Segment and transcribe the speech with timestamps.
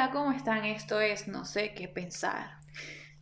[0.00, 0.64] Hola, ¿cómo están?
[0.64, 2.52] Esto es No sé qué pensar.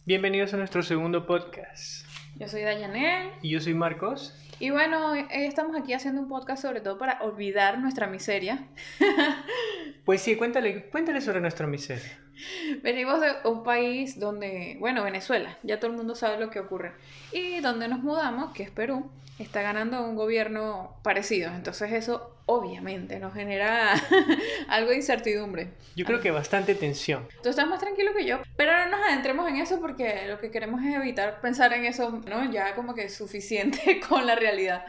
[0.05, 2.07] Bienvenidos a nuestro segundo podcast.
[2.37, 3.33] Yo soy Dayanel.
[3.43, 4.33] Y yo soy Marcos.
[4.61, 8.69] Y bueno, eh, estamos aquí haciendo un podcast sobre todo para olvidar nuestra miseria.
[10.05, 12.17] Pues sí, cuéntale, cuéntale sobre nuestra miseria.
[12.83, 16.93] Venimos de un país donde, bueno, Venezuela, ya todo el mundo sabe lo que ocurre.
[17.33, 21.53] Y donde nos mudamos, que es Perú, está ganando un gobierno parecido.
[21.55, 23.93] Entonces eso obviamente nos genera
[24.69, 25.69] algo de incertidumbre.
[25.95, 27.27] Yo creo que bastante tensión.
[27.43, 30.51] Tú estás más tranquilo que yo, pero no nos adentremos en eso porque lo que
[30.51, 32.51] queremos es evitar pensar en eso, ¿no?
[32.51, 34.85] Ya como que es suficiente con la realidad.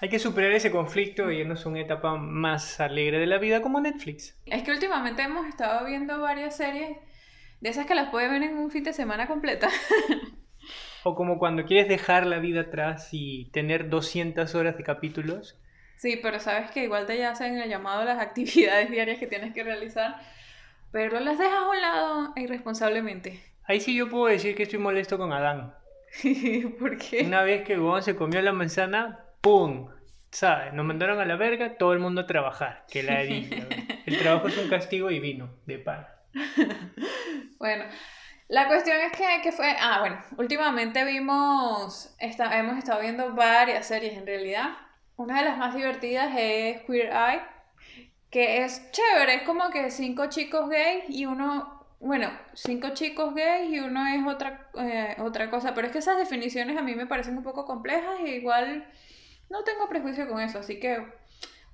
[0.00, 3.60] Hay que superar ese conflicto y irnos a una etapa más alegre de la vida
[3.60, 4.38] como Netflix.
[4.46, 6.96] Es que últimamente hemos estado viendo varias series
[7.60, 9.68] de esas que las puedes ver en un fin de semana completa.
[11.02, 15.58] o como cuando quieres dejar la vida atrás y tener 200 horas de capítulos.
[15.96, 19.52] Sí, pero sabes que igual te hacen el llamado a las actividades diarias que tienes
[19.52, 20.14] que realizar,
[20.92, 23.42] pero las dejas a un lado irresponsablemente.
[23.64, 25.74] Ahí sí yo puedo decir que estoy molesto con Adán.
[26.78, 27.24] ¿Por qué?
[27.24, 29.88] Una vez que Gon se comió la manzana, ¡pum!
[30.30, 30.72] ¿Sabes?
[30.74, 32.84] Nos mandaron a la verga, todo el mundo a trabajar.
[32.90, 36.06] Que la El trabajo es un castigo divino, de pan.
[37.58, 37.84] bueno,
[38.48, 39.74] la cuestión es que, que, fue.
[39.80, 42.14] Ah, bueno, últimamente vimos.
[42.18, 44.76] Esta, hemos estado viendo varias series en realidad.
[45.16, 47.42] Una de las más divertidas es Queer Eye,
[48.30, 49.36] que es chévere.
[49.36, 51.86] Es como que cinco chicos gays y uno.
[52.00, 55.74] Bueno, cinco chicos gays y uno es otra, eh, otra cosa.
[55.74, 58.86] Pero es que esas definiciones a mí me parecen un poco complejas e igual
[59.50, 61.06] no tengo prejuicio con eso, así que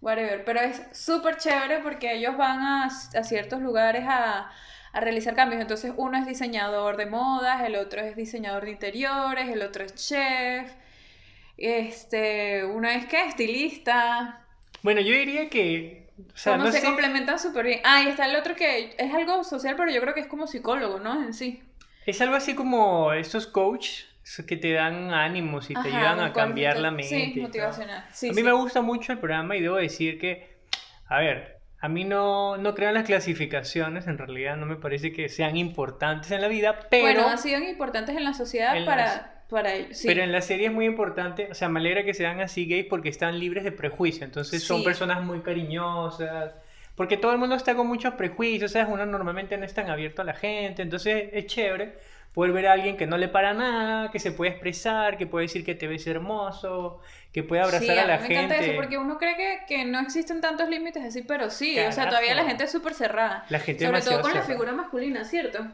[0.00, 0.44] whatever.
[0.44, 4.50] Pero es súper chévere porque ellos van a, ciertos lugares a,
[4.92, 5.61] realizar cambios.
[5.61, 9.95] Entonces uno es diseñador de modas, el otro es diseñador de interiores, el otro es
[9.97, 10.70] chef,
[11.56, 14.47] este, uno es que estilista.
[14.83, 16.05] Bueno, yo diría que...
[16.33, 17.80] O sea, no se complementan súper bien.
[17.83, 20.47] Ah, y está el otro que es algo social, pero yo creo que es como
[20.47, 21.20] psicólogo, ¿no?
[21.24, 21.61] En sí.
[22.06, 24.02] Es algo así como estos coach
[24.46, 27.33] que te dan ánimos y te ayudan a cambiar la mente.
[27.33, 27.98] Sí, motivacional.
[27.98, 30.57] a mí me gusta mucho el programa y debo decir que,
[31.07, 35.12] a ver, a mí no, no creo en las clasificaciones, en realidad no me parece
[35.12, 37.05] que sean importantes en la vida, pero...
[37.05, 40.01] Bueno, han sido importantes en la sociedad para, para ellos.
[40.02, 42.86] Pero en la serie es muy importante, o sea, me alegra que sean así gays
[42.89, 46.52] porque están libres de prejuicio, entonces son personas muy cariñosas,
[46.95, 49.91] porque todo el mundo está con muchos prejuicios, o sea, uno normalmente no es tan
[49.91, 51.98] abierto a la gente, entonces es chévere
[52.34, 55.45] poder ver a alguien que no le para nada, que se puede expresar, que puede
[55.45, 57.00] decir que te ves hermoso,
[57.33, 58.34] que puede abrazar a la gente.
[58.34, 61.78] Me encanta eso, porque uno cree que, que no existen tantos límites así, pero sí,
[61.78, 63.46] o sea, todavía la gente es súper cerrada.
[63.48, 65.64] La gente Sobre todo con la figura masculina, ¿cierto?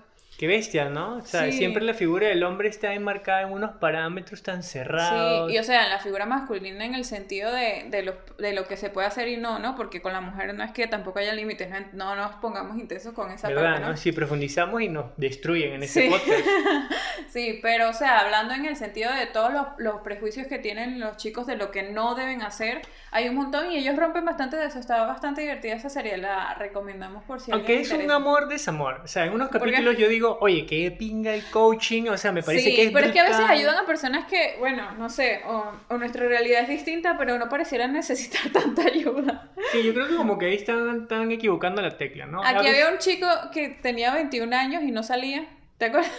[0.40, 1.18] Qué bestia, ¿no?
[1.18, 5.50] O sea, siempre la figura del hombre está enmarcada en unos parámetros tan cerrados.
[5.50, 8.66] Sí, y o sea, la figura masculina en el sentido de, de, lo, de lo
[8.66, 9.76] que se puede hacer y no, ¿no?
[9.76, 13.30] Porque con la mujer no es que tampoco haya límites, no, nos pongamos intensos con
[13.30, 13.96] esa ¿verdad, parte, ¿no?
[13.98, 16.46] Si profundizamos y nos destruyen en ese podcast.
[17.28, 21.00] sí, pero o sea, hablando en el sentido de todos los, los, prejuicios que tienen
[21.00, 22.80] los chicos de lo que no deben hacer,
[23.10, 24.78] hay un montón y ellos rompen bastante de eso.
[24.78, 29.02] Estaba bastante divertida esa serie, la recomendamos por si Aunque es un amor desamor.
[29.04, 32.42] O sea, en unos capítulos yo digo oye, qué pinga el coaching, o sea, me
[32.42, 35.40] parece que es pero es que a veces ayudan a personas que, bueno, no sé,
[35.46, 39.50] o, nuestra realidad es distinta, pero no parecieran necesitar tanta ayuda.
[39.72, 42.42] Sí, yo creo que como que ahí están, están equivocando la tecla, ¿no?
[42.44, 45.46] Aquí había un chico que tenía 21 años y no salía,
[45.78, 46.10] ¿te acuerdas?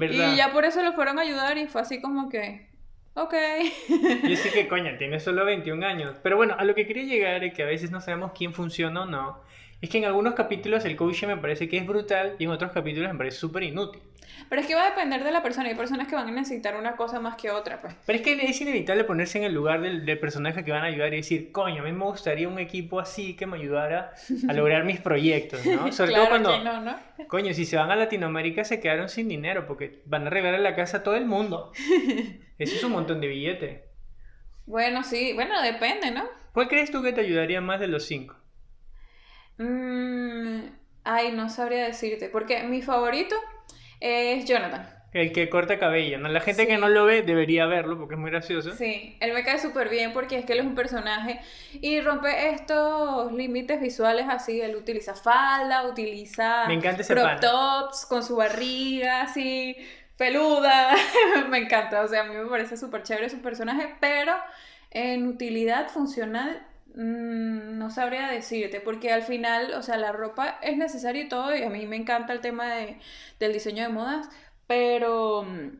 [0.00, 2.72] Y ya por eso lo fueron a ayudar y fue así como que...
[3.16, 3.34] Ok.
[4.28, 6.16] Yo sí que, coña, tiene solo 21 años.
[6.22, 9.02] Pero bueno, a lo que quería llegar es que a veces no sabemos quién funciona
[9.02, 9.40] o no.
[9.84, 12.72] Es que en algunos capítulos el coaching me parece que es brutal y en otros
[12.72, 14.00] capítulos me parece súper inútil.
[14.48, 15.68] Pero es que va a depender de la persona.
[15.68, 17.94] Hay personas que van a necesitar una cosa más que otra, pues.
[18.06, 20.86] Pero es que es inevitable ponerse en el lugar del, del, personaje que van a
[20.86, 24.14] ayudar y decir, coño, a mí me gustaría un equipo así que me ayudara
[24.48, 25.92] a lograr mis proyectos, ¿no?
[25.92, 26.96] Sobre todo cuando, no, ¿no?
[27.28, 30.74] coño, si se van a Latinoamérica se quedaron sin dinero porque van a arreglar la
[30.74, 31.72] casa a todo el mundo.
[32.58, 33.84] Eso es un montón de billete.
[34.64, 36.24] Bueno, sí, bueno, depende, ¿no?
[36.54, 38.36] ¿Cuál crees tú que te ayudaría más de los cinco?
[39.58, 40.60] Mm,
[41.04, 43.36] ay, no sabría decirte, porque mi favorito
[44.00, 44.88] es Jonathan.
[45.14, 46.28] El que corta cabello, ¿no?
[46.28, 48.72] La gente que no lo ve debería verlo porque es muy gracioso.
[48.72, 51.40] Sí, él me cae súper bien porque es que él es un personaje
[51.72, 54.60] y rompe estos límites visuales así.
[54.60, 59.76] Él utiliza falda, utiliza me encanta ese crop tops con su barriga así,
[60.16, 60.96] peluda.
[61.48, 64.34] me encanta, o sea, a mí me parece súper chévere su personaje, pero
[64.90, 66.60] en utilidad funcional
[66.94, 71.54] Mm, no sabría decirte, porque al final, o sea, la ropa es necesaria y todo,
[71.54, 72.98] y a mí me encanta el tema de,
[73.40, 74.28] del diseño de modas,
[74.68, 75.70] pero, mm,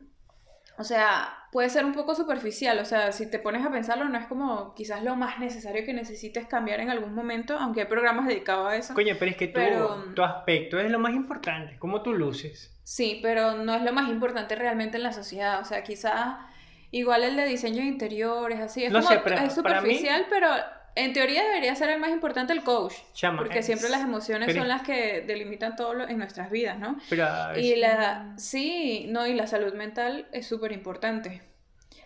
[0.77, 4.17] o sea, puede ser un poco superficial, o sea, si te pones a pensarlo, no
[4.17, 8.27] es como quizás lo más necesario que necesites cambiar en algún momento, aunque hay programas
[8.27, 8.93] dedicados a eso.
[8.93, 12.77] Coño, pero es que tu, tu aspecto es lo más importante, cómo tú luces.
[12.83, 16.35] Sí, pero no es lo más importante realmente en la sociedad, o sea, quizás
[16.91, 20.49] igual el de diseño de interiores, así, es, como, es superficial, pero
[20.95, 22.93] en teoría debería ser el más importante el coach.
[23.37, 26.97] porque siempre las emociones son las que delimitan todo en nuestras vidas, ¿no?
[27.57, 31.41] y la, sí, no, y la salud mental es súper importante.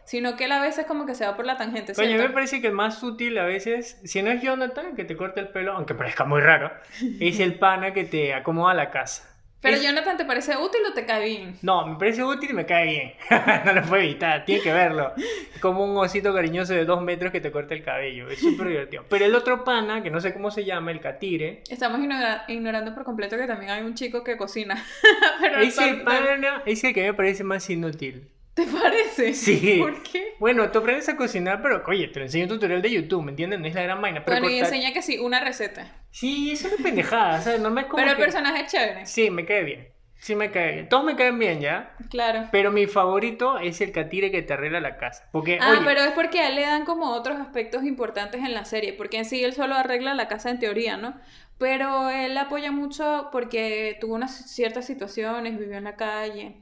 [0.06, 1.94] Sino que él a veces como que se va por la tangente.
[1.94, 5.16] Coño, me parece que el más útil a veces, si no es Jonathan que te
[5.16, 6.72] corta el pelo, aunque parezca muy raro,
[7.20, 9.29] es el pana que te acomoda la casa.
[9.62, 11.58] Pero Jonathan, ¿te parece útil o te cae bien?
[11.62, 13.14] No, me parece útil y me cae bien.
[13.66, 15.14] no lo puedo evitar, tiene que verlo.
[15.60, 18.30] Como un osito cariñoso de dos metros que te corta el cabello.
[18.30, 19.04] Es súper divertido.
[19.10, 21.64] Pero el otro pana, que no sé cómo se llama, el catire.
[21.70, 22.00] Estamos
[22.48, 24.82] ignorando por completo que también hay un chico que cocina.
[25.62, 28.30] ese pana es el que me parece más inútil.
[28.54, 29.34] ¿Te parece?
[29.34, 29.78] Sí.
[29.80, 30.34] ¿Por qué?
[30.40, 33.31] Bueno, tú aprendes a cocinar, pero oye, te lo enseño un tutorial de YouTube, ¿me
[33.31, 33.60] entiendes?
[33.60, 34.25] No es la gran vaina.
[34.25, 35.88] Pero bueno, y enseña que sí, una receta.
[36.12, 37.62] Sí, eso es una pendejada, ¿sabes?
[37.62, 39.06] No me como Pero el personaje es chévere.
[39.06, 40.00] Sí, me cae bien.
[40.19, 40.90] Sí me cae bien.
[40.90, 41.96] Todos me caen bien, ¿ya?
[42.10, 42.50] Claro.
[42.51, 45.30] Pero mi favorito es el catire que te arregla la casa.
[45.31, 48.66] Porque, ah, pero es porque a él le dan como otros aspectos importantes en la
[48.66, 48.92] serie.
[48.92, 51.16] Porque en sí él solo arregla la casa en teoría, ¿no?
[51.57, 56.57] Pero él apoya mucho porque tuvo unas ciertas situaciones, vivió en la calle.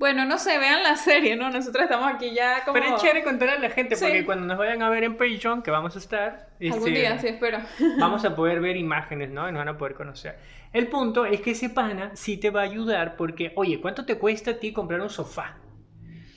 [0.00, 1.50] Bueno, no sé, vean la serie, ¿no?
[1.50, 2.72] Nosotros estamos aquí ya como...
[2.72, 5.60] Pero es chévere contarle a la gente, porque cuando nos vayan a ver en Patreon,
[5.60, 6.48] que vamos a estar...
[6.58, 7.58] Algún este, día, sí, espero.
[7.98, 9.46] vamos a poder ver imágenes, ¿no?
[9.46, 10.38] Y nos van a poder conocer.
[10.72, 14.16] El punto es que ese pana sí te va a ayudar porque, oye, ¿cuánto te
[14.16, 15.56] cuesta a ti comprar un sofá?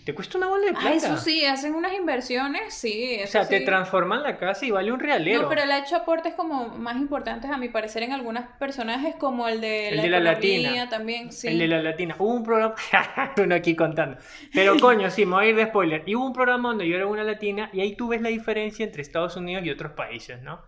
[0.05, 0.89] Te cuesta una bola de plata.
[0.89, 3.19] Ah, eso sí, hacen unas inversiones, sí.
[3.23, 5.43] o sea, te transforman la casa y vale un realero.
[5.43, 9.15] No, pero él ha hecho aportes como más importantes, a mi parecer, en algunos personajes,
[9.15, 11.47] como el de el la, de la latina también, sí.
[11.47, 12.15] El de la latina.
[12.19, 12.75] Hubo un programa,
[13.37, 14.17] uno aquí contando.
[14.53, 16.03] Pero coño, sí, me voy a ir de spoiler.
[16.05, 18.85] Y hubo un programa donde yo era una latina y ahí tú ves la diferencia
[18.85, 20.61] entre Estados Unidos y otros países, ¿no?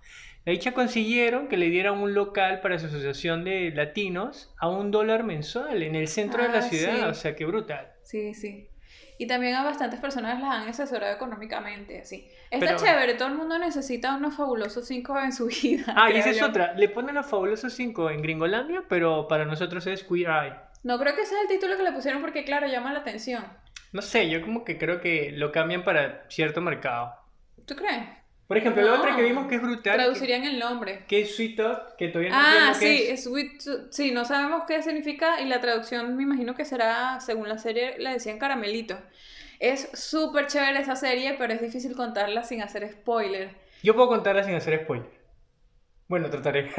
[0.45, 4.91] La dicha consiguieron que le dieran un local para su asociación de latinos a un
[4.91, 7.09] dólar mensual en el centro de la ah, ciudad.
[7.09, 7.91] O sea, qué brutal.
[8.03, 8.69] Sí, sí.
[9.17, 12.27] Y también a bastantes personas las han asesorado económicamente, así.
[12.51, 15.93] Está chévere, todo el mundo necesita unos fabulosos 5 en su vida.
[15.95, 16.73] Ah, y esa es otra.
[16.73, 20.53] Le ponen los fabulosos 5 en Gringolandia, pero para nosotros es Queer Eye.
[20.83, 23.43] No creo que ese sea el título que le pusieron porque, claro, llama la atención.
[23.91, 27.13] No sé, yo como que creo que lo cambian para cierto mercado.
[27.65, 28.03] ¿Tú crees?
[28.47, 29.95] Por ejemplo, la otra que vimos que es brutal.
[29.95, 31.03] Traducirían el nombre.
[31.07, 33.23] Que es Sweet Talk, que todavía no Ah, sí, es.
[33.23, 37.57] Sweet Sí, no sabemos qué significa y la traducción me imagino que será, según la
[37.57, 38.97] serie, le decían caramelito.
[39.59, 43.49] Es súper chévere esa serie, pero es difícil contarla sin hacer spoiler.
[43.81, 45.07] Yo puedo contarla sin hacer spoiler.
[46.07, 46.69] Bueno, trataré.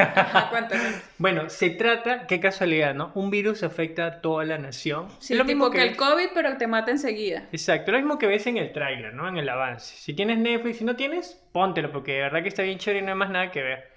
[1.19, 3.11] bueno, se trata, qué casualidad, ¿no?
[3.17, 5.09] Un virus afecta a toda la nación.
[5.19, 7.49] Sí, lo mismo que, el COVID, pero te mata enseguida.
[7.51, 9.27] Exacto, lo mismo que ves en el tráiler, ¿no?
[9.29, 9.97] En el avance.
[9.97, 13.03] Si tienes Netflix, si no tienes, póntelo, porque de verdad que está bien chévere y
[13.03, 13.91] no hay más nada que ver.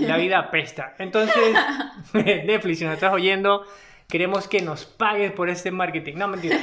[0.00, 0.94] La vida apesta.
[0.98, 1.56] Entonces,
[2.12, 3.64] Netflix, si nos estás oyendo,
[4.10, 6.16] queremos que nos pagues por este marketing.
[6.16, 6.58] No, mentira.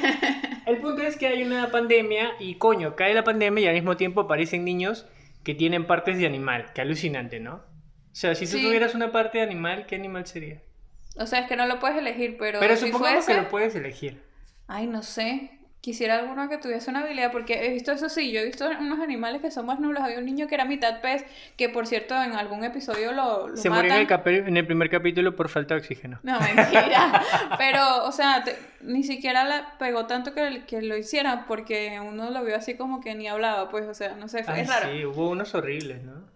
[0.68, 3.98] El punto es que hay una pandemia y, coño, cae la pandemia y al mismo
[3.98, 5.08] tiempo aparecen niños
[5.44, 6.68] que tienen partes de animal.
[6.76, 7.73] Qué alucinante, ¿no?
[8.14, 10.62] O sea, si tú tuvieras una parte de animal, ¿qué animal sería?
[11.18, 12.60] O sea, es que no lo puedes elegir, pero.
[12.60, 14.22] Pero si supongamos que lo puedes elegir.
[14.68, 15.50] Ay, no sé.
[15.82, 19.00] Quisiera alguno que tuviese una habilidad, porque he visto eso sí, yo he visto unos
[19.02, 20.02] animales que son más nulos.
[20.02, 21.26] Había un niño que era mitad pez,
[21.58, 24.90] que por cierto en algún episodio lo, lo Se murió en el, en el, primer
[24.90, 26.20] capítulo por falta de oxígeno.
[26.24, 27.22] No, mentira.
[27.58, 28.46] Pero, o sea,
[28.82, 33.02] ni siquiera la pegó tanto que, que lo hiciera, porque uno lo vio así como
[33.02, 34.90] que ni hablaba, pues, o sea, no sé, es raro.
[34.90, 36.34] Sí, hubo unos horribles, ¿no?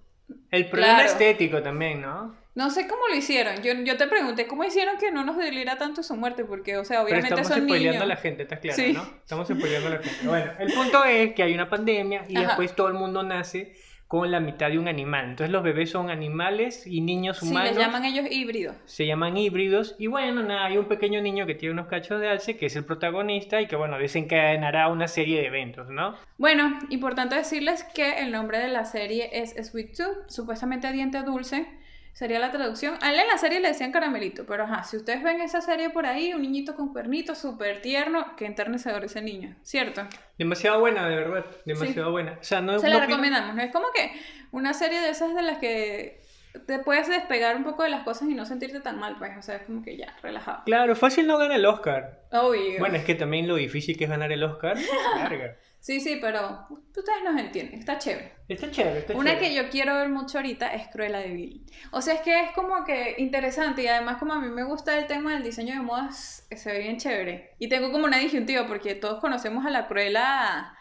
[0.51, 2.35] El problema estético también, ¿no?
[2.55, 3.61] No sé cómo lo hicieron.
[3.61, 6.83] Yo, yo te pregunté cómo hicieron que no nos doliera tanto su muerte, porque, o
[6.83, 9.03] sea, obviamente Pero estamos spoileando a la gente, ¿estás claro, no?
[9.21, 10.27] Estamos spoileando a la gente.
[10.27, 13.75] Bueno, el punto es que hay una pandemia y después todo el mundo nace
[14.07, 15.25] con la mitad de un animal.
[15.31, 17.69] Entonces los bebés son animales y niños humanos.
[17.69, 18.75] Sí, les llaman ellos híbridos.
[18.85, 19.95] Se llaman híbridos.
[19.99, 22.75] Y bueno, nada, hay un pequeño niño que tiene unos cachos de alce, que es
[22.75, 26.15] el protagonista y que, bueno, desencadenará una serie de eventos, ¿no?
[26.37, 31.67] Bueno, importante decirles que el nombre de la serie es Sweet Tooth, supuestamente diente dulce
[32.17, 32.97] sería la traducción.
[33.01, 35.91] A él en la serie le decían caramelito, pero ajá, si ustedes ven esa serie
[35.91, 40.01] por ahí, un niñito con cuernitos súper tierno, qué enternecedor ese niño, ¿cierto?
[40.35, 42.39] Demasiado buena, de verdad, demasiado buena.
[42.41, 43.61] O sea, no, Se la recomendamos, ¿no?
[43.61, 44.11] Es como que
[44.51, 46.19] una serie de esas de las que
[46.65, 49.43] te puedes despegar un poco de las cosas y no sentirte tan mal, pues, o
[49.43, 50.63] sea, es como que ya, relajado.
[50.65, 52.23] Claro, fácil no ganar el Oscar.
[52.31, 52.79] Obvio.
[52.79, 54.75] Bueno, es que también lo difícil que es ganar el Oscar,
[55.17, 55.55] larga.
[55.79, 58.33] Sí, sí, pero ustedes nos entienden, está chévere.
[58.49, 61.65] Está chévere, está Una que yo quiero ver mucho ahorita es Cruella de Vil.
[61.91, 64.97] O sea, es que es como que interesante y además como a mí me gusta
[64.97, 67.51] el tema del diseño de modas, se ve bien chévere.
[67.59, 70.73] Y tengo como una disyuntiva porque todos conocemos a la Cruella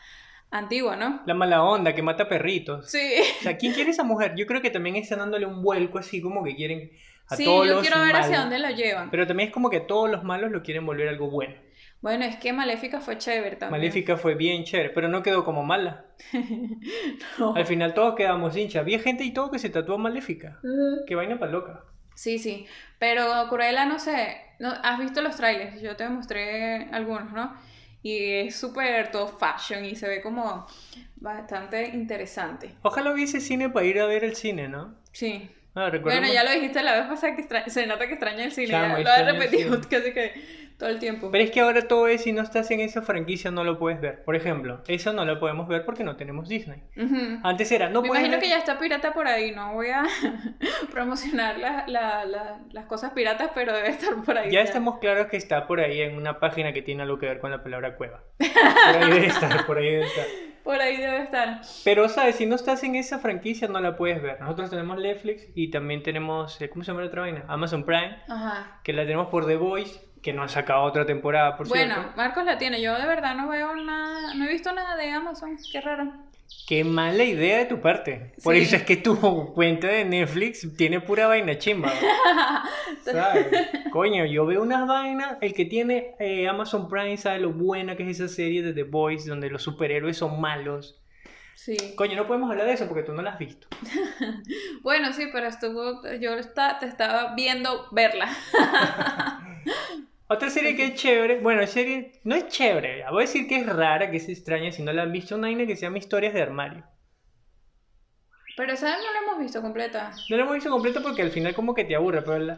[0.50, 1.22] antigua, ¿no?
[1.26, 2.90] La mala onda que mata perritos.
[2.90, 3.14] Sí.
[3.40, 4.34] O sea, ¿quién quiere esa mujer?
[4.36, 6.90] Yo creo que también están dándole un vuelco así como que quieren
[7.28, 8.50] a Sí, todos yo los quiero ver hacia malos.
[8.50, 9.10] dónde lo llevan.
[9.10, 11.54] Pero también es como que todos los malos lo quieren volver algo bueno.
[12.06, 13.80] Bueno, es que Maléfica fue chévere también.
[13.80, 16.04] Maléfica fue bien chévere, pero no quedó como mala.
[17.40, 17.56] No.
[17.56, 18.82] Al final todos quedamos hinchas.
[18.82, 20.60] Había gente y todo que se tatuó Maléfica.
[20.62, 21.04] Ujú.
[21.04, 21.82] Qué vaina para loca.
[22.14, 22.64] Sí, sí.
[23.00, 24.36] Pero Cruella, no sé.
[24.60, 25.80] No, ¿Has visto los trailers?
[25.82, 27.56] Yo te mostré algunos, ¿no?
[28.04, 30.64] Y es súper todo fashion y se ve como
[31.16, 32.76] bastante interesante.
[32.82, 34.94] Ojalá hubiese cine para ir a ver el cine, ¿no?
[35.10, 35.50] Sí.
[35.74, 38.52] Ah, recuerdo Bueno, ya lo dijiste la vez pasada que se nota que extraña el
[38.52, 38.68] cine.
[38.68, 41.30] Chamo, ya lo he repetido casi que todo el tiempo.
[41.30, 44.00] Pero es que ahora todo es, si no estás en esa franquicia no lo puedes
[44.00, 44.22] ver.
[44.24, 46.82] Por ejemplo, eso no lo podemos ver porque no tenemos Disney.
[47.42, 49.88] Antes era, no Me puedes imagino ver- que ya está pirata por ahí, no voy
[49.88, 50.04] a
[50.92, 54.50] promocionar la- la- la- las cosas piratas, pero debe estar por ahí.
[54.50, 57.40] Ya estamos claros que está por ahí en una página que tiene algo que ver
[57.40, 58.22] con la palabra cueva.
[58.38, 60.26] Por ahí debe estar, por ahí debe estar.
[60.66, 61.60] Por ahí debe estar.
[61.84, 62.34] Pero, ¿sabes?
[62.34, 64.40] Si no estás en esa franquicia, no la puedes ver.
[64.40, 67.44] Nosotros tenemos Netflix y también tenemos, eh, ¿cómo se llama la otra vaina?
[67.46, 68.80] Amazon Prime, Ajá.
[68.82, 72.12] que la tenemos por The Voice, que no ha sacado otra temporada, por Bueno, cierto.
[72.16, 72.82] Marcos la tiene.
[72.82, 75.56] Yo de verdad no veo nada, no he visto nada de Amazon.
[75.70, 76.12] Qué raro.
[76.66, 78.32] Qué mala idea de tu parte.
[78.42, 78.62] Por Sí.
[78.62, 79.16] eso es que tu
[79.54, 81.92] cuenta de Netflix tiene pura vaina chimba.
[83.04, 83.46] ¿Sabes?
[83.92, 85.38] Coño, yo veo unas vainas.
[85.40, 88.82] El que tiene eh, Amazon Prime sabe lo buena que es esa serie de The
[88.82, 91.00] Voice, donde los superhéroes son malos.
[91.54, 91.76] Sí.
[91.96, 93.68] Coño, no podemos hablar de eso porque tú no la has visto.
[94.82, 96.02] Bueno, sí, pero estuvo.
[96.20, 98.28] Yo está, te estaba viendo verla.
[100.28, 103.66] Otra serie que es chévere, bueno, serie no es chévere, voy a decir que es
[103.66, 106.34] rara, que es extraña, si no la han visto, una vaina que se llama Historias
[106.34, 106.84] de Armario.
[108.56, 110.12] Pero esa no la hemos visto completa.
[110.30, 112.56] No la hemos visto completa porque al final como que te aburre, pero la-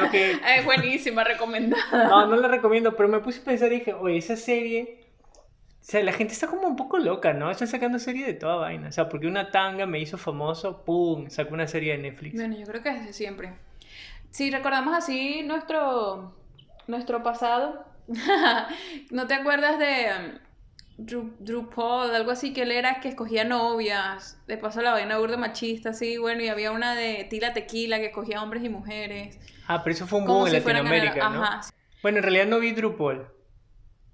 [0.00, 0.32] lo que...
[0.56, 2.08] Es buenísima, recomendada.
[2.08, 5.00] No, no la recomiendo, pero me puse a pensar y dije, oye, esa serie...
[5.82, 7.50] O sea, la gente está como un poco loca, ¿no?
[7.50, 8.88] Están sacando serie de toda vaina.
[8.88, 11.28] O sea, porque una tanga me hizo famoso, ¡pum!
[11.28, 12.34] Sacó una serie de Netflix.
[12.36, 13.52] Bueno, yo creo que desde siempre.
[14.30, 16.34] Si recordamos así nuestro,
[16.86, 17.84] nuestro pasado,
[19.10, 20.06] ¿no te acuerdas de
[20.98, 24.38] um, Dru- Drupal, algo así que él era que escogía novias?
[24.46, 28.06] De paso la vaina burda machista, así, bueno, y había una de Tila Tequila que
[28.06, 29.38] escogía hombres y mujeres.
[29.66, 31.42] Ah, pero eso fue un boom en si Latinoamérica, ganar- ¿no?
[31.44, 31.60] Ajá.
[32.02, 33.26] Bueno, en realidad no vi Drupal.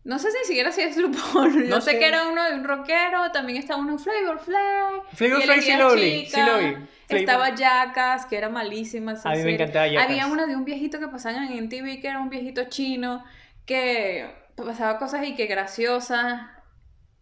[0.03, 1.53] No sé si ni siquiera si es Drupal.
[1.53, 1.99] Yo No sé sé.
[1.99, 5.03] que era uno de un rockero, también estaba uno en Flavor Flav.
[5.15, 6.47] Flavor y Flav sí elegía lo vi, sí chica.
[6.47, 6.65] lo vi.
[6.73, 9.13] Flavor- Estaba Jackass, que era malísima.
[9.13, 9.55] esa A mí me serie.
[9.57, 10.05] encantaba Jackass.
[10.11, 13.25] Había una de un viejito que pasaban en TV, que era un viejito chino,
[13.67, 14.27] que
[14.57, 16.57] pasaba cosas y que graciosa.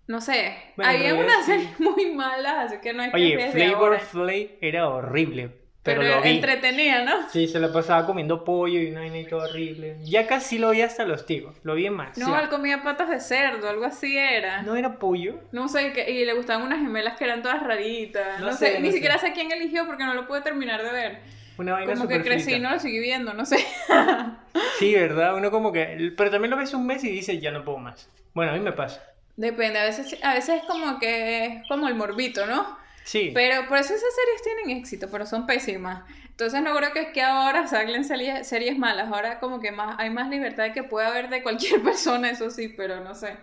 [0.07, 0.57] No sé.
[0.77, 1.53] Bueno, en Había realidad unas sí.
[1.53, 3.99] series muy malas, así que no es que Oye, Flavor ahora.
[4.01, 5.53] Flav era horrible,
[5.89, 6.29] pero, Pero, lo vi.
[6.31, 7.29] entretenía, ¿no?
[7.31, 9.97] Sí, se lo pasaba comiendo pollo y una vaina y todo horrible.
[10.05, 12.17] Ya casi lo vi hasta los tigos, lo vi en más.
[12.19, 14.63] No, él comía patas de cerdo, algo así era.
[14.63, 15.41] ¿No era pollo?
[15.53, 18.41] No sé, y le gustaban unas gemelas que eran todas raritas.
[18.41, 18.93] No No, sé, sé, no ni sé.
[18.95, 21.19] siquiera sé quién eligió porque no lo pude terminar de ver.
[21.59, 23.57] Una vaina Como que crecí y no lo seguí viendo, no sé.
[24.79, 25.35] Sí, ¿verdad?
[25.37, 26.13] Uno como que...
[26.17, 28.09] Pero también lo ves un mes y dices, ya no puedo más.
[28.33, 29.03] Bueno, a mí me pasa.
[29.37, 32.77] Depende, a veces, a veces es como que es como el morbito, ¿no?
[33.09, 33.31] Sí.
[33.33, 36.05] Pero por eso esas series tienen éxito, pero son pésimas.
[36.27, 39.11] Entonces no creo que es que ahora series, series malas.
[39.11, 42.69] Ahora como que más, hay más libertad que puede haber de cualquier persona, eso sí,
[42.77, 43.39] pero no sé.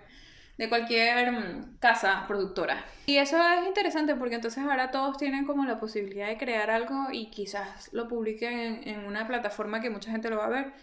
[0.59, 2.85] De cualquier mm, casa productora.
[3.07, 7.07] Y eso es interesante porque entonces ahora todos tienen como la posibilidad de crear algo
[7.11, 10.73] y quizás lo publiquen en, en una plataforma que mucha gente lo va a ver.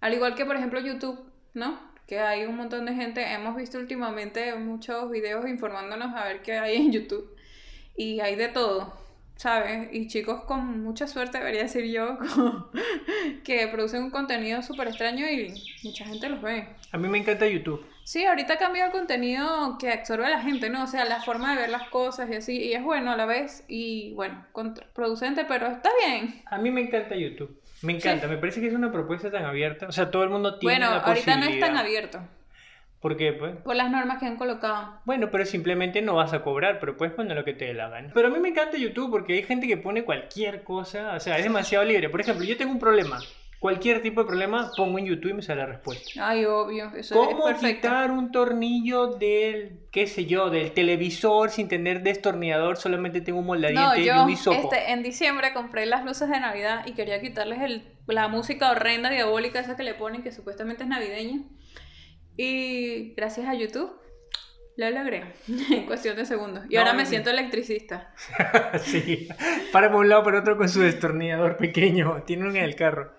[0.00, 1.18] Al igual que por ejemplo YouTube,
[1.54, 1.76] ¿no?
[2.06, 6.56] Que hay un montón de gente, hemos visto últimamente muchos videos informándonos a ver qué
[6.56, 7.36] hay en YouTube.
[7.98, 8.94] Y hay de todo,
[9.36, 9.88] ¿sabes?
[9.92, 12.70] Y chicos con mucha suerte, debería decir yo, con-
[13.44, 15.52] que producen un contenido súper extraño y
[15.82, 16.68] mucha gente los ve.
[16.92, 17.84] A mí me encanta YouTube.
[18.04, 20.84] Sí, ahorita ha cambiado el contenido que absorbe a la gente, ¿no?
[20.84, 23.26] O sea, la forma de ver las cosas y así, y es bueno a la
[23.26, 26.40] vez, y bueno, contraproducente, pero está bien.
[26.46, 27.60] A mí me encanta YouTube.
[27.82, 29.86] Me encanta, me parece que es una propuesta tan abierta.
[29.88, 31.76] O sea, todo el mundo tiene Bueno, la ahorita no es tan posibilidad.
[31.80, 32.20] abierto,
[33.00, 33.32] ¿Por qué?
[33.32, 33.54] Pues?
[33.58, 35.00] por las normas que han colocado.
[35.04, 37.88] Bueno, pero simplemente no vas a cobrar, pero puedes poner lo que te dé la
[37.88, 38.10] gana.
[38.12, 41.38] Pero a mí me encanta YouTube porque hay gente que pone cualquier cosa, o sea,
[41.38, 42.08] es demasiado libre.
[42.08, 43.18] Por ejemplo, yo tengo un problema.
[43.60, 46.04] Cualquier tipo de problema, pongo en YouTube y me sale la respuesta.
[46.28, 51.66] Ay, obvio, eso ¿Cómo es quitar un tornillo del, qué sé yo, del televisor sin
[51.66, 52.76] tener destornillador?
[52.76, 54.56] Solamente tengo un No, moldadiente y un hisopo.
[54.72, 59.10] este, en diciembre compré las luces de Navidad y quería quitarles el, la música horrenda,
[59.10, 61.40] diabólica, esa que le ponen, que supuestamente es navideña.
[62.38, 63.92] Y gracias a YouTube
[64.76, 65.24] lo logré
[65.70, 66.64] en cuestión de segundos.
[66.70, 68.14] Y No, ahora me siento electricista.
[68.80, 69.28] sí,
[69.72, 72.22] para por un lado, para otro con su destornillador pequeño.
[72.24, 73.12] Tiene uno en el carro.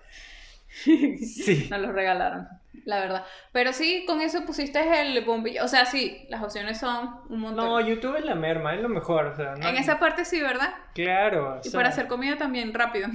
[0.84, 1.66] Sí.
[1.68, 2.46] Nos los regalaron,
[2.84, 3.26] la verdad.
[3.52, 5.64] Pero sí, con eso pusiste el bombillo.
[5.64, 7.66] O sea, sí, las opciones son un montón.
[7.66, 9.26] No, YouTube es la merma, es lo mejor.
[9.26, 10.72] O sea, En esa parte sí, ¿verdad?
[10.94, 11.60] Claro.
[11.64, 13.08] Y para hacer comida también rápido.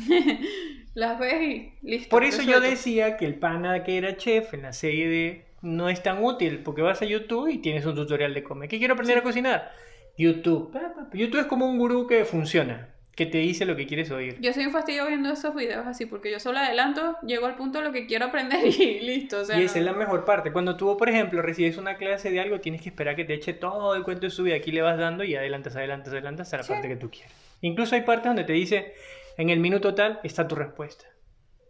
[0.94, 2.10] las ves y listo.
[2.10, 5.90] Por eso yo decía que el pana que era chef en la serie de no
[5.90, 8.70] es tan útil, porque vas a YouTube y tienes un tutorial de comer.
[8.70, 9.72] ¿Qué quiero aprender a cocinar?
[10.18, 10.72] YouTube.
[11.14, 14.38] YouTube es como un gurú que funciona que te dice lo que quieres oír.
[14.42, 17.80] Yo soy un fastidio viendo esos videos así, porque yo solo adelanto, llego al punto
[17.80, 19.42] de lo que quiero aprender y listo.
[19.58, 20.52] y esa es la mejor parte.
[20.52, 23.54] Cuando tú, por ejemplo, recibes una clase de algo, tienes que esperar que te eche
[23.54, 24.56] todo el cuento de su vida.
[24.56, 27.32] Aquí le vas dando y adelantas, adelantas, adelantas a la parte que tú quieres.
[27.62, 28.94] Incluso hay partes donde te dice,
[29.38, 31.06] en el minuto tal está tu respuesta.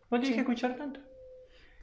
[0.09, 0.99] No tienes que escuchar tanto.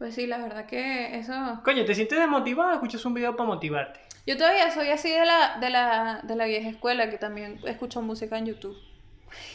[0.02, 1.32] Pues sí, la verdad que eso...
[1.62, 2.72] Coño, ¿te sientes desmotivado?
[2.72, 4.00] Escuchas un video para motivarte.
[4.26, 8.02] Yo todavía soy así de la, de la, de la vieja escuela, que también escucho
[8.02, 8.76] música en YouTube.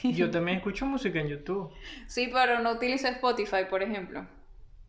[0.04, 1.74] Yo también escucho música en YouTube.
[2.08, 4.26] Sí, pero no utilizo Spotify, por ejemplo.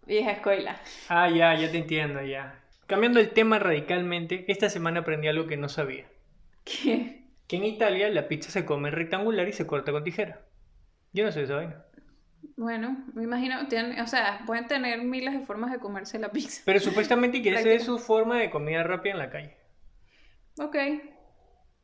[0.06, 0.80] Vieja escuela.
[1.08, 2.60] Ah, ya, ya te entiendo, ya.
[2.86, 6.04] Cambiando el tema radicalmente, esta semana aprendí algo que no sabía.
[6.62, 7.24] ¿Qué?
[7.48, 10.40] Que en Italia la pizza se come rectangular y se corta con tijera.
[11.12, 11.82] Yo no sé esa vaina.
[12.56, 16.62] Bueno, me imagino, tienen, o sea, pueden tener miles de formas de comerse la pizza.
[16.64, 19.56] Pero supuestamente quiere ser su forma de comida rápida en la calle.
[20.58, 20.76] Ok.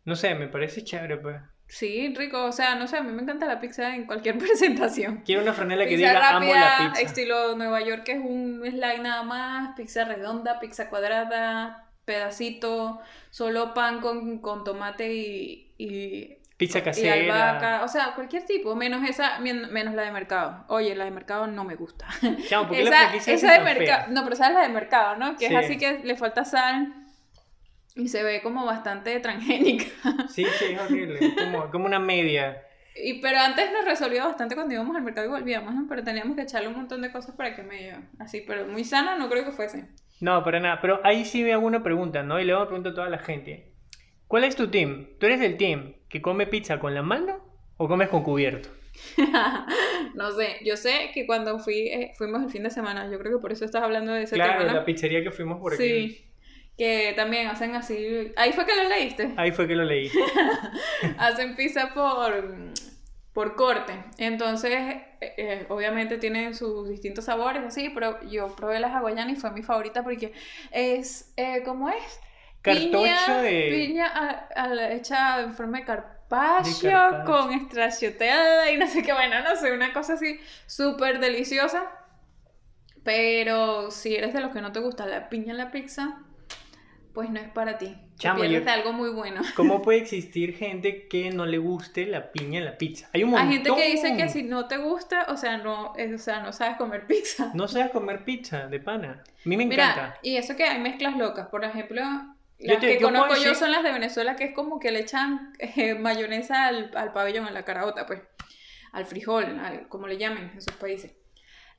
[0.04, 1.36] No sé, me parece chévere, pues.
[1.66, 2.44] Sí, rico.
[2.44, 5.22] O sea, no sé, a mí me encanta la pizza en cualquier presentación.
[5.24, 7.02] Quiero una franela que diga amo la pizza.
[7.02, 13.74] Estilo Nueva York, que es un slide nada más, pizza redonda, pizza cuadrada, pedacito, solo
[13.74, 17.16] pan con, con tomate y, y Pizza casera.
[17.16, 20.64] Y albahaca, o sea, cualquier tipo, menos esa, menos la de mercado.
[20.68, 22.06] Oye, la de mercado no me gusta.
[22.48, 25.36] Chamo, ¿por esa, la esa de mercado, no, pero esa es la de mercado, ¿no?
[25.36, 26.94] Que es así que le falta sal
[27.94, 29.84] y se ve como bastante transgénica.
[30.28, 32.62] Sí, sí, es horrible, como, como una media.
[32.96, 35.86] Y, pero antes nos resolvió bastante cuando íbamos al mercado y volvíamos, ¿no?
[35.88, 39.16] Pero teníamos que echarle un montón de cosas para que medio así, pero muy sana
[39.16, 39.88] no creo que fuese.
[40.20, 40.80] No, para nada.
[40.80, 42.40] Pero ahí sí veo una pregunta, ¿no?
[42.40, 43.73] Y le voy a preguntar a toda la gente.
[44.34, 45.06] ¿Cuál es tu team?
[45.20, 47.38] ¿Tú eres del team que come pizza con la mano
[47.76, 48.68] o comes con cubierto?
[50.16, 53.36] no sé, yo sé que cuando fui, eh, fuimos el fin de semana, yo creo
[53.36, 54.56] que por eso estás hablando de ese tema.
[54.56, 55.82] Claro, la pizzería que fuimos por aquí.
[55.84, 56.24] Sí
[56.76, 58.32] que también hacen así.
[58.34, 59.34] Ahí fue que lo leíste.
[59.36, 60.10] Ahí fue que lo leí.
[61.18, 62.72] hacen pizza por,
[63.32, 63.92] por corte.
[64.18, 69.40] Entonces, eh, eh, obviamente tienen sus distintos sabores, así, pero yo probé las hawaianas y
[69.40, 70.32] fue mi favorita porque
[70.72, 71.32] es,
[71.64, 72.20] ¿cómo es?
[72.64, 73.68] Cartocho de...
[73.70, 74.48] Piña
[74.90, 79.92] hecha en forma de carpaccio, con estracciotella y no sé qué, bueno, no sé, una
[79.92, 81.84] cosa así súper deliciosa.
[83.02, 86.22] Pero si eres de los que no te gusta la piña en la pizza,
[87.12, 87.94] pues no es para ti.
[88.16, 89.42] Chamo, de algo muy bueno.
[89.56, 93.10] ¿Cómo puede existir gente que no le guste la piña en la pizza?
[93.12, 93.46] Hay un montón.
[93.46, 96.54] Hay gente que dice que si no te gusta, o sea, no, o sea, no
[96.54, 97.50] sabes comer pizza.
[97.52, 99.22] No sabes comer pizza de pana.
[99.22, 99.94] A mí me encanta.
[99.94, 101.48] Mira, y eso que hay mezclas locas.
[101.48, 102.02] Por ejemplo,
[102.58, 105.94] las que conozco yo son las de Venezuela, que es como que le echan eh,
[105.94, 108.20] mayonesa al, al pabellón, a la caraota, pues.
[108.92, 111.16] Al frijol, al, como le llamen en sus países.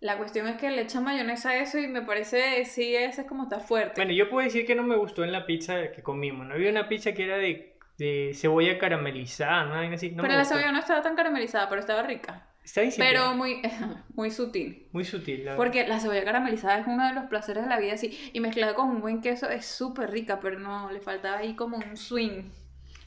[0.01, 3.27] La cuestión es que le echan mayonesa a eso y me parece, sí, ese es
[3.27, 3.93] como está fuerte.
[3.95, 6.45] Bueno, yo puedo decir que no me gustó en la pizza que comimos.
[6.45, 9.93] No había una pizza que era de, de cebolla caramelizada, ¿no?
[9.93, 12.49] Así, pero la cebolla no estaba tan caramelizada, pero estaba rica.
[12.65, 13.61] Está Pero muy,
[14.15, 14.87] muy sutil.
[14.91, 17.93] Muy sutil, la Porque la cebolla caramelizada es uno de los placeres de la vida,
[17.93, 18.17] así.
[18.33, 21.77] Y mezclada con un buen queso es súper rica, pero no, le faltaba ahí como
[21.77, 22.49] un swing.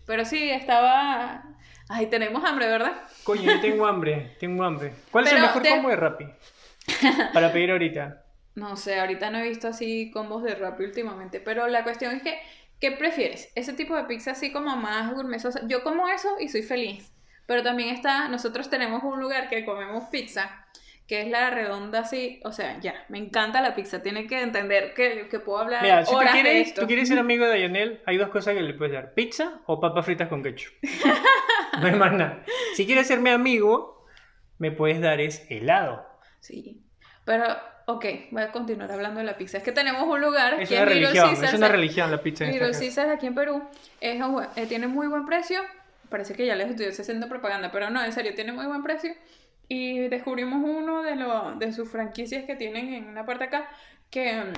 [0.07, 1.43] Pero sí, estaba...
[1.89, 3.03] Ay, tenemos hambre, ¿verdad?
[3.25, 4.93] Coño, yo tengo hambre, tengo hambre.
[5.11, 6.25] ¿Cuál es el mejor combo de Rappi?
[7.35, 8.25] Para pedir ahorita.
[8.55, 12.25] No sé, ahorita no he visto así combos de Rappi últimamente, pero la cuestión es
[12.25, 12.41] que,
[12.81, 13.53] ¿qué prefieres?
[13.55, 15.61] Ese tipo de pizza así como más gourmetosa.
[15.69, 17.13] Yo como eso y soy feliz,
[17.49, 20.67] pero también está, nosotros tenemos un lugar que comemos pizza,
[21.07, 24.93] que es la redonda así, o sea, ya, me encanta la pizza, tiene que entender
[24.93, 28.19] que, que puedo hablar Mira, si tú quieres, tú quieres ser amigo de Ayanel, hay
[28.19, 30.75] dos cosas que le puedes dar, pizza o papas fritas con ketchup.
[31.81, 32.45] no hay más nada.
[32.75, 34.05] Si quieres ser mi amigo,
[34.59, 36.07] me puedes dar es helado.
[36.41, 36.83] Sí.
[37.25, 37.47] Pero,
[37.87, 39.57] ok, voy a continuar hablando de la pizza.
[39.57, 42.45] Es que tenemos un lugar es una religión, es una religión la pizza.
[42.45, 43.63] En Little Caesars aquí en Perú
[44.03, 44.21] es,
[44.57, 45.63] eh, tiene muy buen precio.
[46.11, 49.13] Parece que ya les estoy haciendo propaganda, pero no, en serio, tiene muy buen precio.
[49.69, 53.69] Y descubrimos uno de, lo, de sus franquicias que tienen en una parte acá
[54.11, 54.53] que mm,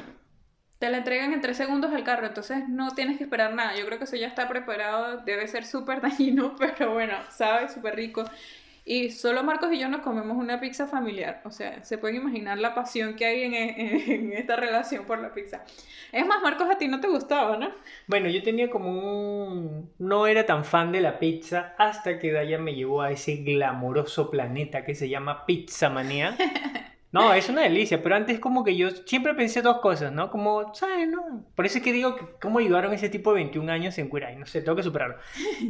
[0.79, 3.77] te la entregan en tres segundos al carro, entonces no tienes que esperar nada.
[3.77, 7.97] Yo creo que eso ya está preparado, debe ser súper dañino, pero bueno, sabe, súper
[7.97, 8.25] rico.
[8.85, 11.43] Y solo Marcos y yo nos comemos una pizza familiar.
[11.45, 15.65] O sea, se pueden imaginar la pasión que hay en, esta relación por la pizza.
[16.13, 17.71] Es más, Marcos, a ti no te gustaba, ¿no?
[18.07, 19.91] Bueno, yo tenía como un...
[19.99, 24.31] No era tan fan de la pizza hasta que Daya me llevó a ese glamoroso
[24.31, 26.37] planeta que se llama Pizza Manía.
[27.13, 30.31] No, es una delicia, pero antes como que yo siempre pensé dos cosas, ¿no?
[30.31, 31.09] Como, ¿sabes?
[31.09, 31.45] No?
[31.57, 34.37] Por eso es que digo, que ¿cómo llegaron ese tipo de 21 años en Curay?
[34.37, 35.17] No sé, tengo que superarlo.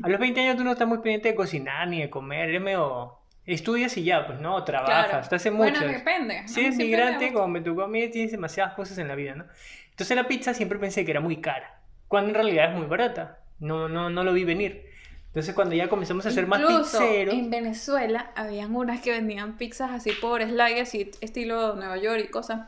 [0.03, 2.61] A los 20 años tú no estás muy pendiente de cocinar ni de comer, eres
[2.61, 3.17] medio...
[3.47, 4.63] Estudias y ya, pues, ¿no?
[4.65, 5.23] Trabajas, Claro.
[5.23, 5.93] estás en Bueno, muchas.
[5.93, 6.43] depende.
[6.47, 9.47] Si eres migrante, como me tocó a mí, tienes demasiadas cosas en la vida, ¿no?
[9.91, 13.39] Entonces la pizza siempre pensé que era muy cara, cuando en realidad es muy barata.
[13.59, 14.85] No, no, no lo vi venir.
[15.31, 17.33] Entonces cuando ya comenzamos a ser más pizzeros...
[17.35, 22.29] en Venezuela habían unas que vendían pizzas así por slide, así estilo Nueva York y
[22.29, 22.63] cosas.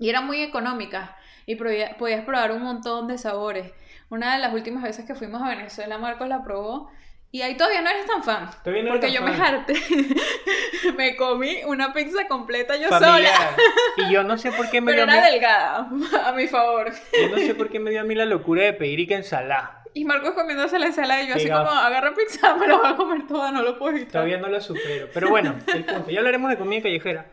[0.00, 1.10] Y eran muy económicas
[1.46, 3.70] y podías probar un montón de sabores.
[4.10, 6.90] Una de las últimas veces que fuimos a Venezuela, Marcos la probó
[7.30, 8.50] y ahí todavía no eres tan fan.
[8.64, 9.54] Todavía no porque yo me fan.
[9.56, 9.74] harté.
[10.96, 13.00] me comí una pizza completa yo sola.
[13.06, 13.56] familiar.
[13.98, 15.90] Y yo no sé por qué me Pero dio a era mí- delgada,
[16.26, 16.90] a mi favor.
[17.12, 19.14] yo no sé por qué me dio a mí la locura de pedir y que
[19.14, 19.82] ensalada.
[19.98, 22.94] Y Marcos comiéndose la ensalada y yo así como, agarra pizza, me la voy a
[22.94, 24.12] comer toda, no lo puedo evitar.
[24.12, 25.08] Todavía no lo supero.
[25.12, 26.08] Pero bueno, el punto.
[26.08, 27.32] Ya hablaremos de comida callejera.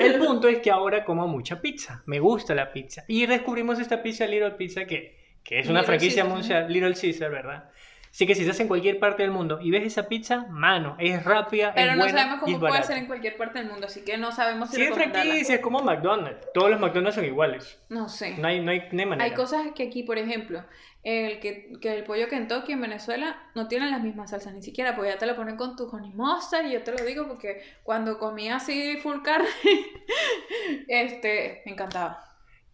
[0.00, 2.02] El punto es que ahora como mucha pizza.
[2.06, 3.04] Me gusta la pizza.
[3.08, 6.94] Y descubrimos esta pizza Little Pizza que, que es una Little franquicia Caesar, mundial, Little
[6.94, 7.70] Caesar, ¿verdad?
[8.18, 11.24] Así que si estás en cualquier parte del mundo y ves esa pizza, mano, es
[11.24, 12.86] rápida, Pero es no buena sabemos y cómo es puede barata.
[12.88, 15.60] ser en cualquier parte del mundo, así que no sabemos si Sí, es franquicia, es
[15.60, 16.48] como McDonald's.
[16.52, 17.80] Todos los McDonald's son iguales.
[17.88, 18.36] No sé.
[18.36, 19.24] No hay, no hay, no hay manera.
[19.24, 20.64] Hay cosas que aquí, por ejemplo,
[21.04, 24.96] el que, que el pollo Kentucky en Venezuela no tienen las mismas salsas ni siquiera,
[24.96, 27.62] porque ya te lo ponen con tu honey mustard y yo te lo digo porque
[27.84, 29.46] cuando comía así full carne,
[30.88, 32.27] este, me encantaba.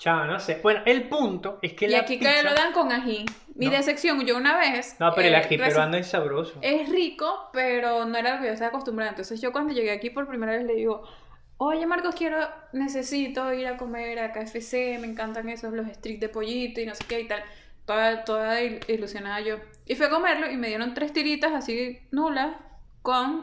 [0.04, 0.60] Chao, no sé.
[0.62, 2.30] Bueno, el punto es que Y la aquí pizza...
[2.34, 3.24] que lo dan con ají.
[3.54, 3.72] Mi No.
[3.72, 4.96] decepción, yo una vez...
[5.00, 6.58] No, pero el eh, ají peruano es sabroso.
[6.60, 9.12] Es rico, pero no era lo que yo estaba acostumbrada.
[9.12, 11.08] Entonces yo cuando llegué aquí por primera vez le digo,
[11.56, 12.36] oye Marcos, quiero,
[12.74, 16.94] necesito ir a comer a KFC, me encantan esos, los streaks de pollito y no
[16.94, 17.42] sé qué y tal.
[17.86, 19.56] Toda, toda il- ilusionada yo.
[19.86, 22.56] Y fui a comerlo y me dieron tres tiritas así nulas
[23.00, 23.42] con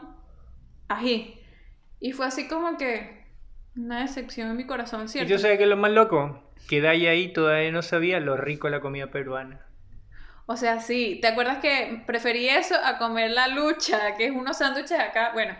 [0.86, 1.40] ají.
[1.98, 3.21] Y fue así como que
[3.76, 5.30] una decepción en mi corazón, Y ¿cierto?
[5.30, 8.72] yo sé que lo más loco, que Daya ahí todavía no sabía lo rico de
[8.72, 9.60] la comida peruana.
[10.46, 14.58] O sea, sí, ¿te acuerdas que preferí eso a comer la lucha, que es unos
[14.58, 15.30] sándwiches acá?
[15.32, 15.56] Bueno,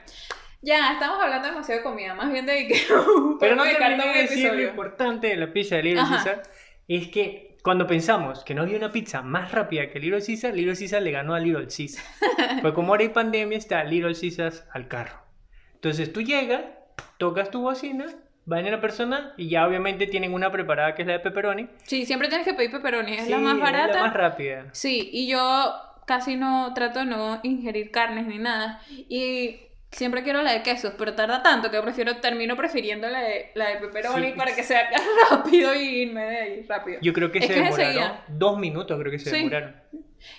[0.60, 2.74] ya, estamos hablando demasiado de comida, más bien de que...
[3.40, 6.02] Pero no terminé de decir lo importante de la pizza de Little.
[6.02, 6.42] Caesar
[6.88, 10.76] es que cuando pensamos que no había una pizza más rápida que Little Caesar, Little
[10.76, 12.04] Caesar le ganó a Little Caesar.
[12.60, 15.22] Pues como ahora hay pandemia, está Little Caesar al carro.
[15.74, 16.62] Entonces tú llegas,
[17.18, 18.06] tocas tu bocina,
[18.50, 21.68] va en una persona y ya obviamente tienen una preparada que es la de pepperoni.
[21.84, 23.94] Sí, siempre tienes que pedir pepperoni, es Sí, la más barata.
[23.94, 24.64] la más rápida.
[24.72, 25.72] Sí, y yo
[26.06, 28.80] casi no trato de no ingerir carnes ni nada.
[29.08, 29.60] Y
[29.92, 33.68] siempre quiero la de quesos, pero tarda tanto que prefiero, termino prefiriendo la de, la
[33.68, 34.36] de pepperoni Sí.
[34.36, 34.90] para que sea
[35.30, 36.98] rápido y irme de ahí rápido.
[37.02, 39.36] Yo creo que Es se que demoraron dos minutos, creo que se Sí.
[39.36, 39.76] demoraron.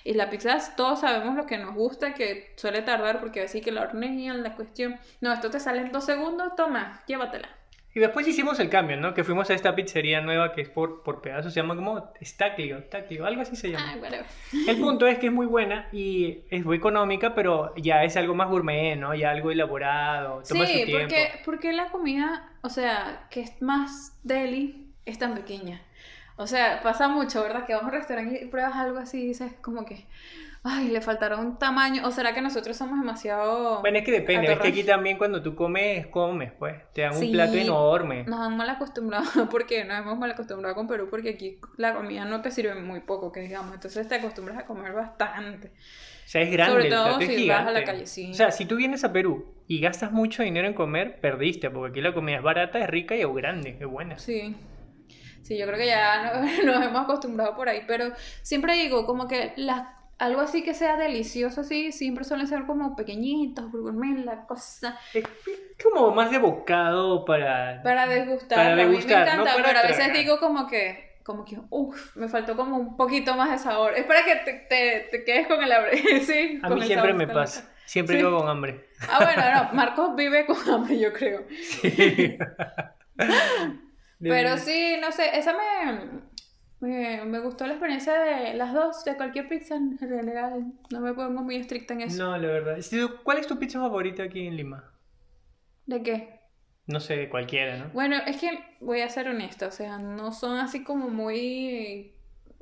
[0.02, 3.70] Y la pizza, todos sabemos lo que nos gusta, que suele tardar porque así que
[3.70, 4.98] la hornean, la cuestión.
[5.20, 7.48] No, esto te sale en dos segundos, toma, llévatela.
[7.94, 9.14] Y después hicimos el cambio, ¿no?
[9.14, 12.80] Que fuimos a esta pizzería nueva que es por, por pedazos, se llama como Stacklio,
[12.82, 13.92] Stacklio, algo así se llama.
[13.92, 14.26] Ay, whatever.
[14.66, 18.34] El punto es que es muy buena y es muy económica, pero ya es algo
[18.34, 19.14] más gourmet, ¿no?
[19.14, 21.00] Ya algo elaborado, toma su Sí, tiempo.
[21.02, 25.80] porque, porque la comida, o sea, que es más deli, es tan pequeña.
[26.36, 27.64] O sea, pasa mucho, ¿verdad?
[27.64, 30.04] Que vas a un restaurante y pruebas algo así y dices como que,
[30.64, 32.06] ay, le faltará un tamaño.
[32.06, 33.80] O será que nosotros somos demasiado...
[33.80, 36.76] Bueno, es que depende, es que aquí también cuando tú comes, comes, pues.
[36.92, 38.24] Te dan un plato enorme.
[38.24, 42.24] Nos han mal acostumbrado, porque nos hemos mal acostumbrado con Perú, porque aquí la comida
[42.24, 45.68] no te sirve muy poco, que digamos, entonces te acostumbras a comer bastante.
[45.68, 48.30] O sea, es grande, Sobre el todo plato es si vas a la calle, sí.
[48.30, 51.90] O sea, si tú vienes a Perú y gastas mucho dinero en comer, perdiste, porque
[51.90, 54.18] aquí la comida es barata, es rica y es grande, es buena.
[54.18, 54.56] Sí.
[55.42, 56.40] Sí, yo creo que ya no-
[56.72, 58.06] nos hemos acostumbrado por ahí, pero
[58.40, 59.86] siempre digo, como que las
[60.18, 65.24] algo así que sea delicioso así, siempre suelen ser como pequeñitos, gourmet, la cosa, Es
[65.82, 67.82] como más de bocado para...
[67.82, 68.56] para degustar.
[68.58, 71.44] Para a mí me degustar, no encanta, para pero a veces digo como que, como
[71.44, 73.94] que, uff, me faltó como un poquito más de sabor.
[73.96, 76.58] Es para que te, te, te quedes con el hambre, sí.
[76.62, 77.70] A mí siempre sabor, me la- pasa.
[77.86, 78.22] Siempre Sí.
[78.22, 78.86] quedo con hambre.
[79.10, 81.44] Ah, bueno, no, Marcos vive con hambre, yo creo.
[81.60, 82.38] Sí.
[84.20, 86.08] Pero sí, no sé, esa me,
[86.84, 90.72] me, me gustó la experiencia de las dos, de cualquier pizza en general.
[90.90, 92.24] No me pongo muy estricta en eso.
[92.24, 92.78] No, la verdad.
[93.22, 94.92] ¿Cuál es tu pizza favorita aquí en Lima?
[95.86, 96.40] ¿De qué?
[96.86, 97.88] No sé, cualquiera, ¿no?
[97.94, 102.14] Bueno, es que voy a ser honesta, o sea, no son así como muy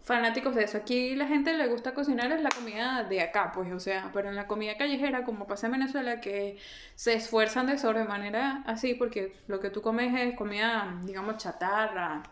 [0.02, 0.78] fanáticos de eso.
[0.78, 4.28] Aquí la gente le gusta cocinar es la comida de acá, pues, o sea, pero
[4.28, 6.56] en la comida callejera, como pasa en Venezuela, que
[6.94, 12.22] se esfuerzan de sobremanera así, porque lo que tú comes es comida, digamos, chatarra,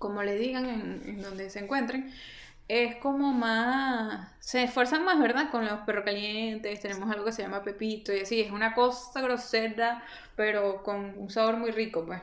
[0.00, 2.12] como le digan en, donde se encuentren.
[2.68, 5.50] es como más, se esfuerzan más, ¿verdad?
[5.50, 9.20] Con los perros calientes, tenemos algo que se llama pepito y así, es una cosa
[9.20, 10.02] grosera,
[10.36, 12.22] pero con un sabor muy rico, pues.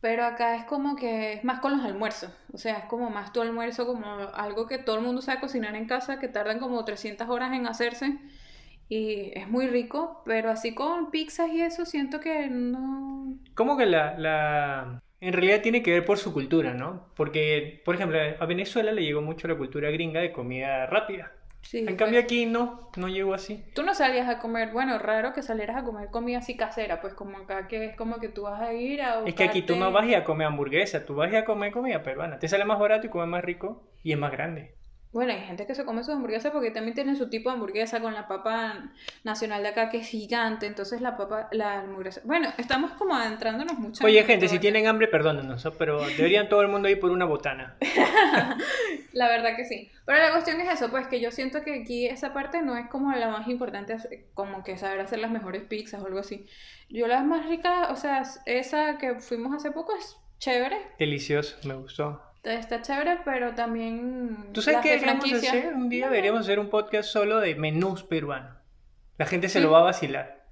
[0.00, 3.32] Pero acá es como que es más con los almuerzos, o sea, es como más
[3.32, 6.84] tu almuerzo, como algo que todo el mundo sabe cocinar en casa, que tardan como
[6.84, 8.18] 300 horas en hacerse
[8.88, 13.36] y es muy rico, pero así con pizzas y eso siento que no...
[13.54, 17.08] Como que la, la, en realidad tiene que ver por su cultura, ¿no?
[17.16, 21.32] Porque, por ejemplo, a Venezuela le llegó mucho la cultura gringa de comida rápida.
[21.62, 22.24] Sí, en cambio pues.
[22.24, 23.64] aquí no, no llegó así.
[23.74, 27.14] Tú no salías a comer, bueno, raro que salieras a comer comida así casera, pues
[27.14, 29.22] como acá que es como que tú vas a ir a...
[29.26, 31.72] Es que aquí tú no vas a, a comer hamburguesa, tú vas a, a comer
[31.72, 32.38] comida peruana.
[32.38, 34.75] Te sale más barato y comes más rico y es más grande.
[35.12, 38.00] Bueno, hay gente que se come sus hamburguesas porque también tienen su tipo de hamburguesa
[38.00, 38.90] con la papa
[39.24, 40.66] nacional de acá que es gigante.
[40.66, 42.20] Entonces la papa, la hamburguesa.
[42.24, 44.04] Bueno, estamos como adentrándonos mucho.
[44.04, 47.76] Oye, gente, si tienen hambre, perdónenos, pero deberían todo el mundo ir por una botana.
[49.12, 49.90] la verdad que sí.
[50.04, 52.88] Pero la cuestión es eso, pues que yo siento que aquí esa parte no es
[52.88, 53.96] como la más importante,
[54.34, 56.46] como que saber hacer las mejores pizzas o algo así.
[56.90, 60.76] Yo las más ricas, o sea, esa que fuimos hace poco es chévere.
[60.98, 64.48] Delicioso, me gustó está chévere, pero también.
[64.52, 65.74] ¿Tú sabes qué deberíamos hacer?
[65.74, 68.56] Un día deberíamos hacer un podcast solo de menús peruanos.
[69.18, 70.44] La gente se lo va a vacilar.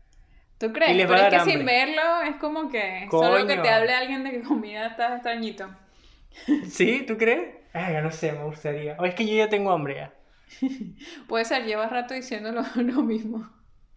[0.59, 0.92] ¿Tú crees?
[0.92, 4.30] Y Pero es que sin verlo es como que solo que te hable alguien de
[4.30, 5.68] que comida está extrañito.
[6.68, 7.04] ¿Sí?
[7.07, 7.57] ¿Tú crees?
[7.72, 8.96] Ay, no sé, me gustaría.
[8.98, 10.14] O es que yo ya tengo hambre ya.
[11.28, 13.50] Puede ser, llevas rato diciéndolo lo mismo.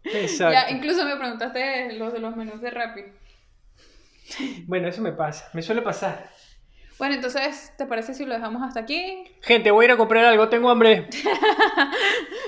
[0.04, 0.54] Exacto.
[0.54, 3.02] Ya, incluso me preguntaste los de los menús de Rappi.
[4.66, 6.30] Bueno, eso me pasa, me suele pasar.
[6.98, 9.24] Bueno, entonces, ¿te parece si lo dejamos hasta aquí?
[9.42, 11.08] Gente, voy a ir a comprar algo, tengo hambre.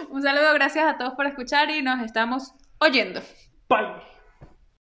[0.10, 3.22] Un saludo, gracias a todos por escuchar y nos estamos oyendo.
[3.70, 4.19] Bye.